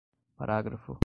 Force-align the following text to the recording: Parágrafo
Parágrafo 0.35 0.99